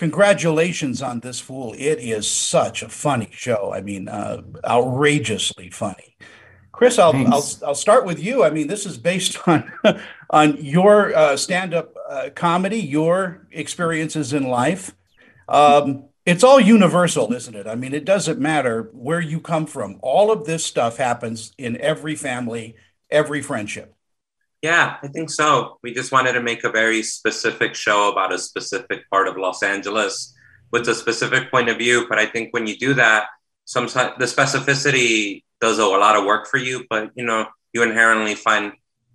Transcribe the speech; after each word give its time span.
congratulations 0.00 1.02
on 1.02 1.20
this 1.20 1.40
fool. 1.40 1.74
It 1.76 1.98
is 1.98 2.26
such 2.26 2.82
a 2.82 2.88
funny 2.88 3.28
show. 3.32 3.70
I 3.74 3.82
mean, 3.82 4.08
uh, 4.08 4.40
outrageously 4.64 5.68
funny. 5.68 6.16
Chris, 6.72 6.98
I'll, 6.98 7.14
I'll, 7.26 7.46
I'll 7.66 7.74
start 7.74 8.06
with 8.06 8.18
you. 8.18 8.42
I 8.42 8.48
mean, 8.48 8.66
this 8.66 8.86
is 8.86 8.96
based 8.96 9.36
on 9.46 9.70
on 10.30 10.56
your 10.56 11.14
uh, 11.14 11.36
stand 11.36 11.74
up 11.74 11.94
uh, 12.08 12.30
comedy, 12.34 12.78
your 12.78 13.46
experiences 13.50 14.32
in 14.32 14.44
life. 14.48 14.96
Um, 15.46 16.04
it's 16.24 16.44
all 16.44 16.58
universal, 16.58 17.30
isn't 17.34 17.54
it? 17.54 17.66
I 17.66 17.74
mean, 17.74 17.92
it 17.92 18.06
doesn't 18.06 18.40
matter 18.40 18.88
where 18.94 19.20
you 19.20 19.38
come 19.38 19.66
from. 19.66 19.98
All 20.00 20.32
of 20.32 20.46
this 20.46 20.64
stuff 20.64 20.96
happens 20.96 21.52
in 21.58 21.78
every 21.78 22.14
family, 22.14 22.74
every 23.10 23.42
friendship. 23.42 23.94
Yeah, 24.62 24.96
I 25.02 25.08
think 25.08 25.30
so. 25.30 25.78
We 25.82 25.94
just 25.94 26.12
wanted 26.12 26.32
to 26.32 26.42
make 26.42 26.64
a 26.64 26.70
very 26.70 27.02
specific 27.02 27.74
show 27.74 28.12
about 28.12 28.32
a 28.32 28.38
specific 28.38 29.08
part 29.10 29.26
of 29.26 29.36
Los 29.36 29.62
Angeles 29.62 30.34
with 30.70 30.86
a 30.88 30.94
specific 30.94 31.50
point 31.50 31.68
of 31.68 31.78
view. 31.78 32.06
But 32.08 32.18
I 32.18 32.26
think 32.26 32.52
when 32.52 32.66
you 32.66 32.76
do 32.76 32.94
that, 32.94 33.28
sometimes 33.64 34.14
the 34.18 34.26
specificity 34.26 35.44
does 35.60 35.78
a 35.78 35.86
lot 35.86 36.16
of 36.16 36.24
work 36.24 36.46
for 36.46 36.58
you. 36.58 36.84
But 36.90 37.10
you 37.14 37.24
know, 37.24 37.46
you 37.72 37.82
inherently 37.82 38.34
find 38.34 38.72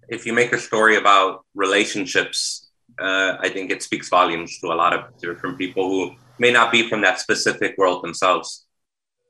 if 0.07 0.25
you 0.25 0.33
make 0.33 0.51
a 0.51 0.57
story 0.57 0.97
about 0.97 1.45
relationships, 1.53 2.69
uh, 2.99 3.37
I 3.39 3.49
think 3.49 3.71
it 3.71 3.83
speaks 3.83 4.09
volumes 4.09 4.59
to 4.59 4.67
a 4.67 4.75
lot 4.75 4.93
of 4.93 5.17
different 5.19 5.57
people 5.57 5.89
who 5.89 6.15
may 6.39 6.51
not 6.51 6.71
be 6.71 6.89
from 6.89 7.01
that 7.01 7.19
specific 7.19 7.75
world 7.77 8.03
themselves. 8.03 8.65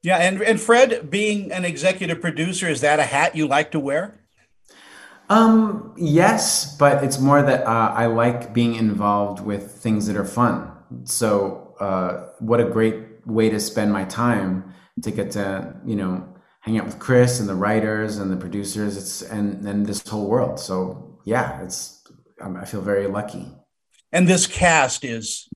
Yeah, 0.02 0.18
and 0.18 0.42
and 0.42 0.62
Fred, 0.62 1.10
being 1.10 1.52
an 1.52 1.66
executive 1.66 2.22
producer, 2.22 2.70
is 2.70 2.82
that 2.82 3.00
a 3.00 3.04
hat 3.04 3.36
you 3.36 3.48
like 3.48 3.72
to 3.72 3.80
wear? 3.80 4.25
Um, 5.30 5.94
yes, 5.98 6.76
but 6.78 7.04
it's 7.04 7.20
more 7.20 7.42
that 7.42 7.66
uh, 7.66 7.94
I 7.96 8.06
like 8.06 8.54
being 8.54 8.76
involved 8.76 9.42
with 9.42 9.72
things 9.72 10.08
that 10.08 10.16
are 10.16 10.26
fun. 10.26 10.72
So, 11.04 11.76
uh, 11.80 12.30
what 12.40 12.60
a 12.60 12.66
great 12.66 13.26
way 13.26 13.50
to 13.50 13.60
spend 13.60 13.92
my 13.92 14.06
time 14.06 14.74
to 15.02 15.12
get 15.12 15.32
to, 15.32 15.76
you 15.86 15.96
know, 15.96 16.28
hang 16.62 16.78
out 16.78 16.86
with 16.86 17.00
Chris 17.00 17.40
and 17.40 17.50
the 17.50 17.56
writers 17.56 18.18
and 18.18 18.32
the 18.32 18.38
producers. 18.38 18.98
It's 18.98 19.22
and 19.24 19.68
and 19.68 19.86
this 19.86 20.08
whole 20.08 20.28
world. 20.28 20.60
So, 20.60 21.20
yeah, 21.26 21.62
it's 21.64 22.04
I 22.40 22.66
feel 22.66 22.82
very 22.82 23.08
lucky. 23.08 23.48
And 24.12 24.28
this 24.28 24.48
cast 24.48 25.04
is 25.04 25.50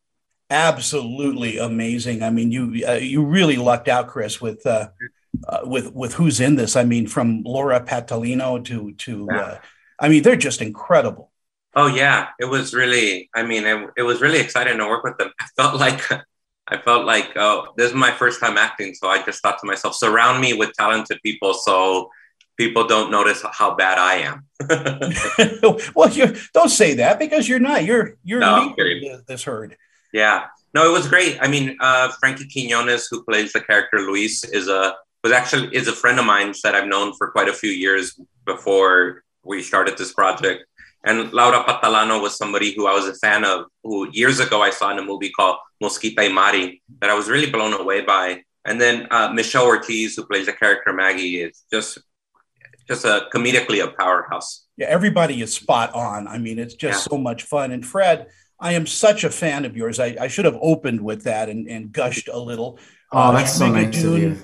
absolutely 0.49 1.57
amazing. 1.57 2.23
I 2.23 2.29
mean, 2.31 2.51
you 2.51 2.85
uh, 2.87 2.93
you 2.93 3.23
really 3.23 3.57
lucked 3.57 3.87
out, 3.87 4.07
Chris, 4.07 4.41
with 4.41 4.65
uh, 4.65 4.89
uh, 5.49 5.61
with 5.63 5.93
with 5.93 6.13
who's 6.13 6.39
in 6.39 6.55
this. 6.55 6.75
I 6.75 6.83
mean, 6.83 7.07
from 7.07 7.43
Laura 7.43 7.81
Patalano 7.81 8.63
to 8.65 8.91
to, 8.93 9.27
yeah. 9.31 9.39
uh, 9.39 9.59
I 9.99 10.09
mean, 10.09 10.21
they're 10.21 10.35
just 10.35 10.61
incredible. 10.61 11.31
Oh 11.75 11.87
yeah, 11.87 12.27
it 12.39 12.45
was 12.45 12.73
really. 12.73 13.29
I 13.33 13.43
mean, 13.43 13.65
it, 13.65 13.89
it 13.97 14.03
was 14.03 14.21
really 14.21 14.39
exciting 14.39 14.77
to 14.77 14.85
work 14.85 15.03
with 15.03 15.17
them. 15.17 15.31
I 15.39 15.45
felt 15.55 15.79
like 15.79 16.01
I 16.67 16.77
felt 16.77 17.05
like 17.05 17.31
oh, 17.35 17.73
this 17.77 17.89
is 17.89 17.95
my 17.95 18.11
first 18.11 18.39
time 18.39 18.57
acting, 18.57 18.93
so 18.93 19.07
I 19.07 19.23
just 19.23 19.41
thought 19.41 19.59
to 19.59 19.67
myself, 19.67 19.95
surround 19.95 20.39
me 20.39 20.53
with 20.53 20.73
talented 20.73 21.19
people, 21.23 21.53
so 21.53 22.09
people 22.55 22.85
don't 22.85 23.09
notice 23.09 23.43
how 23.51 23.73
bad 23.73 23.97
I 23.97 24.15
am. 24.15 24.45
well, 25.95 26.09
you 26.09 26.35
don't 26.53 26.69
say 26.69 26.95
that 26.95 27.17
because 27.17 27.49
you're 27.49 27.59
not. 27.59 27.85
You're 27.85 28.17
you're 28.23 28.39
no, 28.39 28.73
leading 28.77 29.23
this 29.27 29.43
herd. 29.43 29.77
Yeah, 30.13 30.45
no, 30.73 30.87
it 30.87 30.91
was 30.91 31.07
great. 31.07 31.37
I 31.41 31.47
mean, 31.47 31.77
uh, 31.79 32.09
Frankie 32.19 32.47
Quinones, 32.47 33.07
who 33.09 33.23
plays 33.23 33.53
the 33.53 33.61
character 33.61 33.99
Luis, 33.99 34.43
is 34.43 34.67
a 34.67 34.95
was 35.23 35.33
actually 35.33 35.75
is 35.75 35.87
a 35.87 35.93
friend 35.93 36.19
of 36.19 36.25
mine 36.25 36.53
that 36.63 36.75
I've 36.75 36.87
known 36.87 37.13
for 37.13 37.31
quite 37.31 37.49
a 37.49 37.53
few 37.53 37.71
years 37.71 38.19
before 38.45 39.23
we 39.43 39.61
started 39.61 39.97
this 39.97 40.13
project. 40.13 40.65
And 41.03 41.31
Laura 41.31 41.63
Patalano 41.63 42.21
was 42.21 42.37
somebody 42.37 42.73
who 42.75 42.87
I 42.87 42.93
was 42.93 43.07
a 43.07 43.15
fan 43.15 43.45
of, 43.45 43.65
who 43.83 44.09
years 44.11 44.39
ago 44.39 44.61
I 44.61 44.69
saw 44.69 44.91
in 44.91 44.99
a 44.99 45.03
movie 45.03 45.31
called 45.31 45.57
Mosquita 45.81 46.23
y 46.23 46.27
Mari 46.27 46.81
that 46.99 47.09
I 47.09 47.13
was 47.13 47.29
really 47.29 47.49
blown 47.49 47.73
away 47.73 48.01
by. 48.01 48.43
And 48.65 48.79
then 48.81 49.07
uh, 49.09 49.31
Michelle 49.33 49.65
Ortiz, 49.65 50.15
who 50.15 50.25
plays 50.25 50.47
the 50.47 50.53
character 50.53 50.91
Maggie, 50.93 51.41
is 51.41 51.63
just 51.71 51.99
just 52.87 53.05
a 53.05 53.27
comedically 53.33 53.83
a 53.83 53.91
powerhouse. 53.91 54.65
Yeah, 54.75 54.87
everybody 54.87 55.41
is 55.41 55.53
spot 55.53 55.93
on. 55.93 56.27
I 56.27 56.37
mean, 56.37 56.57
it's 56.57 56.73
just 56.73 57.05
yeah. 57.05 57.11
so 57.11 57.17
much 57.17 57.43
fun. 57.43 57.71
And 57.71 57.85
Fred, 57.85 58.27
I 58.59 58.73
am 58.73 58.87
such 58.87 59.23
a 59.23 59.29
fan 59.29 59.63
of 59.63 59.77
yours. 59.77 59.99
I, 59.99 60.17
I 60.19 60.27
should 60.27 60.45
have 60.45 60.57
opened 60.59 61.01
with 61.01 61.23
that 61.23 61.49
and, 61.49 61.67
and 61.67 61.91
gushed 61.91 62.27
a 62.27 62.39
little. 62.39 62.79
Oh, 63.11 63.31
that's 63.31 63.55
uh, 63.55 63.65
so 63.65 63.71
nice 63.71 64.03
of 64.03 64.17
you 64.17 64.37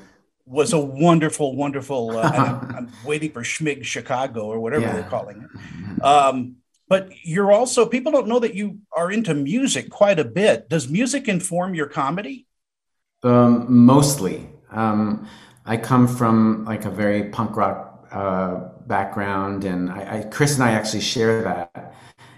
was 0.46 0.74
a 0.74 0.80
wonderful, 0.80 1.56
wonderful. 1.56 2.12
Uh, 2.12 2.22
I'm, 2.34 2.76
I'm, 2.76 2.92
waiting 3.06 3.32
for 3.32 3.42
Schmig 3.42 3.84
Chicago 3.84 4.46
or 4.46 4.60
whatever 4.60 4.86
yeah. 4.86 4.94
they're 4.94 5.10
calling 5.10 5.44
it. 5.44 6.04
Um, 6.04 6.58
but 6.88 7.10
you're 7.24 7.52
also 7.52 7.86
people 7.88 8.12
don't 8.12 8.28
know 8.28 8.40
that 8.40 8.54
you 8.54 8.80
are 8.92 9.12
into 9.12 9.34
music 9.34 9.90
quite 9.90 10.20
a 10.20 10.24
bit. 10.24 10.70
Does 10.70 10.88
music 10.88 11.28
inform 11.28 11.74
your 11.74 11.88
comedy? 11.88 12.46
Um, 13.24 13.66
mostly. 13.68 14.48
Um, 14.70 15.28
I 15.66 15.78
come 15.78 16.08
from 16.08 16.66
like 16.66 16.86
a 16.86 16.92
very 16.92 17.30
punk 17.30 17.56
rock 17.56 18.08
uh, 18.12 18.70
background, 18.86 19.64
and 19.64 19.90
I, 19.90 20.20
I, 20.20 20.24
Chris 20.24 20.56
and 20.56 20.64
I 20.64 20.72
actually 20.72 21.02
share 21.02 21.42
that. 21.42 21.96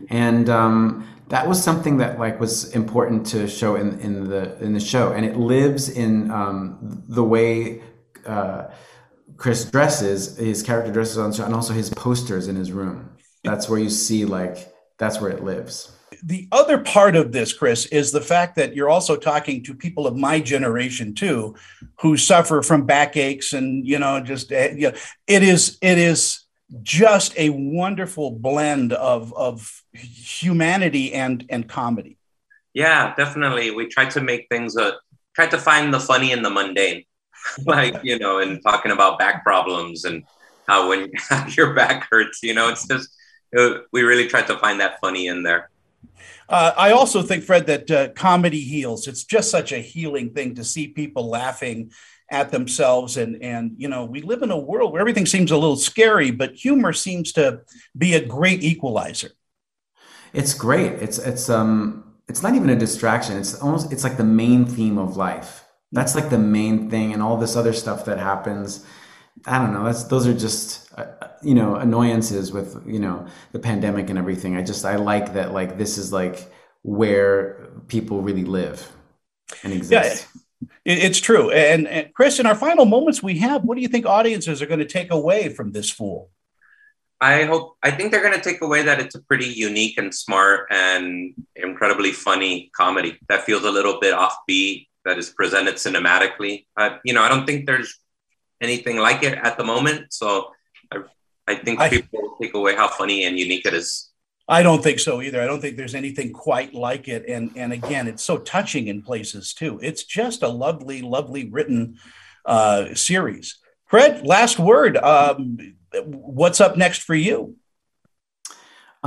And 0.09 0.50
um, 0.50 1.06
that 1.28 1.45
was 1.45 1.62
something 1.62 1.97
that 1.97 2.19
like 2.19 2.39
was 2.39 2.74
important 2.74 3.25
to 3.28 3.50
show 3.50 3.75
in, 3.75 4.00
in 4.00 4.29
the 4.29 4.57
in 4.63 4.74
the 4.74 4.79
show, 4.79 5.12
and 5.12 5.25
it 5.25 5.35
lives 5.35 5.89
in 5.89 6.31
um, 6.31 7.03
the 7.09 7.24
way 7.24 7.81
uh, 8.27 8.71
Chris 9.38 9.65
dresses, 9.65 10.38
his 10.38 10.63
character 10.63 10.91
dresses 10.91 11.17
on, 11.17 11.33
and 11.45 11.53
also 11.53 11.73
his 11.73 11.89
posters 11.91 12.47
in 12.47 12.55
his 12.55 12.71
room. 12.71 13.09
That's 13.43 13.69
where 13.69 13.79
you 13.79 13.89
see 13.89 14.25
like 14.25 14.73
that's 14.97 15.21
where 15.21 15.31
it 15.31 15.43
lives. 15.43 15.91
The 16.23 16.47
other 16.51 16.79
part 16.79 17.15
of 17.15 17.31
this, 17.31 17.53
Chris, 17.53 17.85
is 17.88 18.11
the 18.11 18.21
fact 18.21 18.55
that 18.55 18.75
you're 18.75 18.89
also 18.89 19.15
talking 19.15 19.63
to 19.63 19.73
people 19.73 20.07
of 20.07 20.15
my 20.15 20.39
generation 20.39 21.13
too, 21.13 21.55
who 21.99 22.17
suffer 22.17 22.61
from 22.61 22.85
backaches 22.85 23.53
and 23.53 23.85
you 23.85 23.99
know 23.99 24.19
just 24.21 24.51
eh, 24.51 24.73
you 24.75 24.91
know, 24.91 24.97
it 25.27 25.44
is 25.44 25.77
it 25.81 25.97
is 25.97 26.44
just 26.81 27.38
a 27.38 27.49
wonderful 27.49 28.31
blend 28.31 28.94
of 28.94 29.33
of 29.33 29.83
humanity 29.94 31.13
and 31.13 31.45
and 31.49 31.67
comedy. 31.67 32.17
Yeah, 32.73 33.13
definitely. 33.15 33.71
We 33.71 33.88
try 33.88 34.05
to 34.05 34.21
make 34.21 34.47
things 34.49 34.75
a 34.75 34.83
uh, 34.83 34.91
try 35.35 35.47
to 35.47 35.57
find 35.57 35.94
the 35.94 35.99
funny 35.99 36.31
in 36.31 36.41
the 36.41 36.49
mundane. 36.49 37.03
like 37.65 37.95
you 38.03 38.19
know, 38.19 38.39
and 38.39 38.61
talking 38.63 38.91
about 38.91 39.19
back 39.19 39.43
problems 39.43 40.05
and 40.05 40.23
how 40.67 40.89
when 40.89 41.11
your 41.49 41.73
back 41.73 42.07
hurts, 42.09 42.43
you 42.43 42.53
know, 42.53 42.69
it's 42.69 42.87
just 42.87 43.09
it, 43.51 43.83
we 43.91 44.01
really 44.01 44.27
tried 44.27 44.47
to 44.47 44.57
find 44.57 44.79
that 44.79 44.99
funny 44.99 45.27
in 45.27 45.43
there. 45.43 45.69
Uh, 46.49 46.73
I 46.77 46.91
also 46.91 47.21
think, 47.21 47.43
Fred, 47.43 47.67
that 47.67 47.91
uh, 47.91 48.09
comedy 48.09 48.61
heals. 48.61 49.07
It's 49.07 49.23
just 49.25 49.51
such 49.51 49.71
a 49.71 49.79
healing 49.79 50.33
thing 50.33 50.55
to 50.55 50.63
see 50.63 50.87
people 50.87 51.29
laughing 51.29 51.91
at 52.29 52.51
themselves, 52.51 53.17
and 53.17 53.41
and 53.41 53.71
you 53.77 53.87
know, 53.87 54.05
we 54.05 54.21
live 54.21 54.43
in 54.43 54.51
a 54.51 54.57
world 54.57 54.91
where 54.91 55.01
everything 55.01 55.25
seems 55.25 55.51
a 55.51 55.57
little 55.57 55.75
scary, 55.75 56.31
but 56.31 56.55
humor 56.55 56.93
seems 56.93 57.31
to 57.33 57.61
be 57.97 58.13
a 58.15 58.25
great 58.25 58.63
equalizer. 58.63 59.31
It's 60.33 60.53
great. 60.53 60.93
It's 60.93 61.19
it's 61.19 61.49
um 61.49 62.15
it's 62.27 62.43
not 62.43 62.55
even 62.55 62.69
a 62.69 62.75
distraction. 62.75 63.37
It's 63.37 63.55
almost 63.61 63.91
it's 63.91 64.03
like 64.03 64.17
the 64.17 64.23
main 64.23 64.65
theme 64.65 64.97
of 64.97 65.17
life 65.17 65.66
that's 65.91 66.15
like 66.15 66.29
the 66.29 66.37
main 66.37 66.89
thing, 66.89 67.13
and 67.13 67.21
all 67.21 67.37
this 67.37 67.55
other 67.55 67.73
stuff 67.73 68.05
that 68.05 68.17
happens. 68.17 68.85
I 69.45 69.59
don't 69.59 69.73
know. 69.73 69.83
That's 69.83 70.03
those 70.05 70.27
are 70.27 70.33
just 70.33 70.91
uh, 70.97 71.05
you 71.41 71.55
know 71.55 71.75
annoyances 71.75 72.51
with 72.51 72.81
you 72.85 72.99
know 72.99 73.27
the 73.51 73.59
pandemic 73.59 74.09
and 74.09 74.17
everything. 74.17 74.55
I 74.55 74.63
just 74.63 74.85
I 74.85 74.95
like 74.95 75.33
that 75.33 75.53
like 75.53 75.77
this 75.77 75.97
is 75.97 76.11
like 76.11 76.51
where 76.81 77.69
people 77.87 78.21
really 78.21 78.45
live 78.45 78.91
and 79.63 79.73
exist. 79.73 80.27
Yeah, 80.33 80.41
it's 80.85 81.19
true. 81.19 81.51
And, 81.51 81.87
and 81.87 82.13
Chris, 82.13 82.39
in 82.39 82.45
our 82.45 82.55
final 82.55 82.85
moments 82.85 83.21
we 83.21 83.37
have, 83.39 83.63
what 83.63 83.75
do 83.75 83.81
you 83.81 83.87
think 83.87 84.05
audiences 84.05 84.61
are 84.61 84.65
going 84.65 84.79
to 84.79 84.85
take 84.85 85.11
away 85.11 85.49
from 85.49 85.71
this 85.71 85.89
fool? 85.89 86.31
I 87.19 87.45
hope 87.45 87.77
I 87.81 87.91
think 87.91 88.11
they're 88.11 88.21
going 88.21 88.35
to 88.35 88.41
take 88.41 88.61
away 88.61 88.83
that 88.83 88.99
it's 88.99 89.15
a 89.15 89.21
pretty 89.21 89.47
unique 89.47 89.97
and 89.97 90.13
smart 90.13 90.67
and 90.69 91.33
incredibly 91.55 92.11
funny 92.11 92.69
comedy 92.75 93.17
that 93.27 93.43
feels 93.43 93.63
a 93.63 93.71
little 93.71 93.99
bit 93.99 94.13
offbeat 94.13 94.88
that 95.07 95.18
is 95.18 95.30
presented 95.30 95.75
cinematically. 95.75 96.65
Uh, 96.75 96.98
you 97.04 97.13
know, 97.13 97.24
I 97.24 97.30
don't 97.30 97.45
think 97.45 97.65
there's 97.65 98.00
anything 98.62 98.98
like 98.98 99.24
it 99.24 99.38
at 99.38 99.57
the 99.57 99.63
moment. 99.63 100.13
So 100.13 100.51
I, 100.92 100.98
I 101.48 101.56
think 101.56 101.80
I, 101.80 101.89
people 101.89 102.36
take 102.42 102.54
away 102.54 102.75
how 102.75 102.89
funny 102.89 103.24
and 103.24 103.39
unique 103.39 103.65
it 103.65 103.74
is. 103.74 104.12
I 104.50 104.63
don't 104.63 104.83
think 104.83 105.00
so 105.00 105.21
either. 105.21 105.42
I 105.42 105.45
don't 105.45 105.62
think 105.62 105.77
there's 105.77 105.95
anything 105.95 106.31
quite 106.31 106.74
like 106.74 107.07
it. 107.07 107.25
And 107.27 107.51
and 107.56 107.74
again, 107.74 108.07
it's 108.07 108.24
so 108.24 108.38
touching 108.38 108.88
in 108.88 109.01
places 109.01 109.54
too. 109.54 109.80
It's 109.81 110.04
just 110.04 110.44
a 110.44 110.48
lovely, 110.48 111.01
lovely 111.01 111.50
written 111.50 111.98
uh, 112.45 112.94
series. 112.94 113.57
Fred, 113.86 114.25
last 114.25 114.60
word. 114.60 114.98
Um, 114.98 115.75
what's 116.03 116.62
up 116.62 116.77
next 116.77 117.03
for 117.03 117.15
you? 117.15 117.56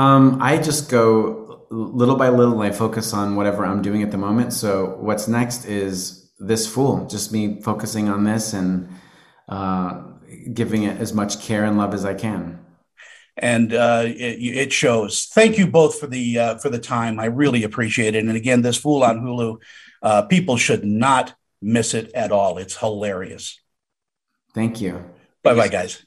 Um, 0.00 0.38
I 0.40 0.56
just 0.56 0.90
go 0.90 1.66
little 1.70 2.16
by 2.16 2.30
little 2.30 2.62
and 2.62 2.72
I 2.72 2.74
focus 2.74 3.12
on 3.12 3.36
whatever 3.36 3.66
I'm 3.66 3.82
doing 3.82 4.02
at 4.02 4.10
the 4.10 4.16
moment. 4.16 4.54
So 4.54 4.96
what's 4.98 5.28
next 5.28 5.66
is 5.66 6.30
this 6.38 6.66
fool, 6.66 7.06
just 7.06 7.32
me 7.32 7.60
focusing 7.60 8.08
on 8.08 8.24
this 8.24 8.54
and 8.54 8.88
uh, 9.46 10.02
giving 10.54 10.84
it 10.84 10.98
as 10.98 11.12
much 11.12 11.42
care 11.42 11.64
and 11.64 11.76
love 11.76 11.92
as 11.92 12.06
I 12.06 12.14
can. 12.14 12.64
and 13.36 13.74
uh, 13.74 14.04
it, 14.06 14.38
it, 14.40 14.72
shows. 14.72 15.26
Thank 15.26 15.58
you 15.58 15.66
both 15.66 16.00
for 16.00 16.06
the 16.06 16.38
uh, 16.38 16.58
for 16.58 16.70
the 16.70 16.78
time. 16.78 17.20
I 17.20 17.26
really 17.26 17.62
appreciate 17.64 18.14
it. 18.14 18.24
And 18.24 18.36
again, 18.36 18.62
this 18.62 18.78
Fool 18.78 19.04
on 19.04 19.20
Hulu, 19.20 19.58
uh, 20.02 20.22
people 20.22 20.56
should 20.56 20.84
not 20.84 21.34
miss 21.60 21.92
it 21.92 22.10
at 22.14 22.32
all. 22.32 22.56
It's 22.56 22.76
hilarious. 22.76 23.60
Thank 24.54 24.80
you. 24.80 25.04
Bye 25.42 25.54
bye, 25.54 25.68
guys. 25.68 26.02